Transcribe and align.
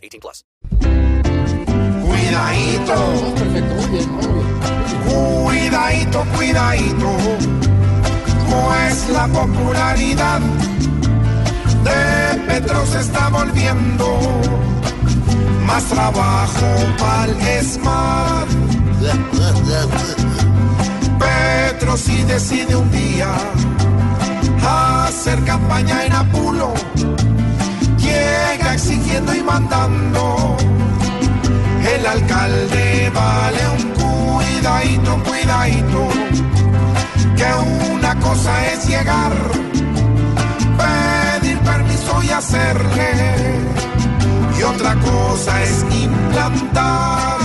18 0.00 0.20
plus. 0.20 0.44
Cuidadito, 2.04 2.94
cuidadito, 5.06 6.24
cuidadito, 6.36 7.16
pues 8.48 9.08
la 9.10 9.26
popularidad 9.28 10.40
de 11.84 12.40
Petro 12.46 12.86
se 12.86 13.00
está 13.00 13.28
volviendo 13.28 14.18
más 15.66 15.84
trabajo 15.84 16.66
para 16.98 17.32
el 17.32 17.64
SMART. 17.64 18.48
Petro 21.18 21.96
si 21.96 22.22
decide 22.24 22.76
un 22.76 22.90
día 22.90 23.28
hacer 24.66 25.42
campaña 25.44 26.06
en 26.06 26.12
Apulo, 26.12 26.74
alcalde 32.10 33.10
vale 33.14 33.68
un 33.76 33.82
cuidadito, 34.00 35.22
cuidadito, 35.22 36.08
que 37.36 37.48
una 37.92 38.14
cosa 38.16 38.72
es 38.72 38.88
llegar, 38.88 39.32
pedir 40.80 41.58
permiso 41.60 42.22
y 42.22 42.30
hacerle, 42.30 43.12
y 44.58 44.62
otra 44.62 44.94
cosa 44.96 45.62
es 45.62 45.84
implantar. 46.02 47.40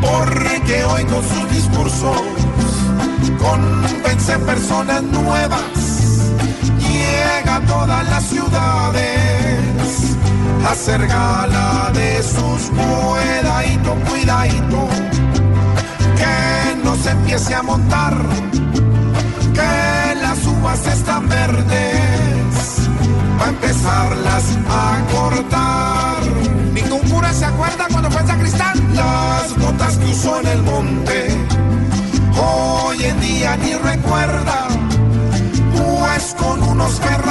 Porque 0.00 0.84
hoy 0.84 1.04
con 1.04 1.22
sus 1.22 1.50
discursos 1.50 2.22
convence 3.38 4.38
personas 4.38 5.02
nuevas, 5.02 5.62
llega 6.78 7.56
a 7.56 7.60
todas 7.60 8.08
las 8.08 8.24
ciudades 8.24 9.27
hacer 10.68 11.06
gala 11.06 11.90
de 11.94 12.22
sus 12.22 12.70
cuidadito, 12.70 13.94
cuidadito, 14.08 14.88
que 16.16 16.84
no 16.84 16.94
se 16.96 17.10
empiece 17.10 17.54
a 17.54 17.62
montar, 17.62 18.14
que 19.54 20.14
las 20.20 20.46
uvas 20.46 20.86
están 20.86 21.28
verdes, 21.28 22.88
va 23.40 23.46
a 23.46 23.48
empezarlas 23.48 24.44
a 24.68 25.00
cortar. 25.10 26.22
Ningún 26.74 27.00
cura 27.08 27.32
se 27.32 27.46
acuerda 27.46 27.86
cuando 27.90 28.10
fue 28.10 28.26
sacristán. 28.26 28.94
Las 28.94 29.56
botas 29.58 29.96
que 29.96 30.06
usó 30.06 30.40
en 30.40 30.46
el 30.48 30.62
monte, 30.62 31.28
hoy 32.40 33.04
en 33.04 33.20
día 33.20 33.56
ni 33.56 33.74
recuerda, 33.74 34.68
pues 35.76 36.36
con 36.38 36.62
unos 36.62 37.00
ferragamo 37.00 37.27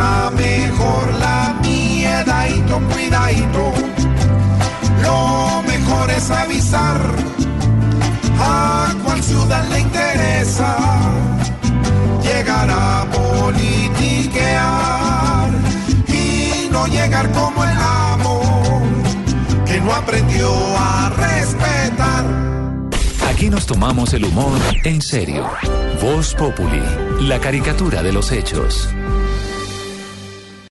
pisa 0.00 0.30
mejor 0.30 1.12
la 1.18 1.56
miedadito, 1.62 2.80
cuidadito. 2.92 3.72
Lo 5.02 5.62
mejor 5.62 6.10
es 6.10 6.30
avisar 6.30 7.00
a 8.38 8.94
cuál 9.04 9.22
ciudad 9.22 9.64
le 9.68 9.80
interesa 9.80 10.76
llegar 12.22 12.70
a 12.70 13.06
politiquear 13.10 14.60
y 16.08 16.68
no 16.70 16.86
llegar 16.86 17.30
como 17.32 17.64
el 17.64 17.70
amo 17.70 18.82
que 19.66 19.80
no 19.80 19.92
aprendió 19.92 20.50
a 20.78 21.10
respetar. 21.10 22.24
Aquí 23.28 23.50
nos 23.50 23.66
tomamos 23.66 24.14
el 24.14 24.24
humor 24.24 24.58
en 24.84 25.00
serio. 25.00 25.48
Voz 26.02 26.34
Populi, 26.34 26.82
la 27.20 27.38
caricatura 27.40 28.02
de 28.02 28.12
los 28.12 28.32
hechos. 28.32 28.88